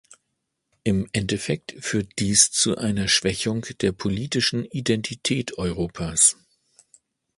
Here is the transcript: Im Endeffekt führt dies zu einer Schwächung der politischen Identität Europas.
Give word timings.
Im 0.83 1.07
Endeffekt 1.13 1.75
führt 1.79 2.13
dies 2.17 2.49
zu 2.49 2.75
einer 2.75 3.07
Schwächung 3.07 3.67
der 3.81 3.91
politischen 3.91 4.65
Identität 4.65 5.59
Europas. 5.59 6.37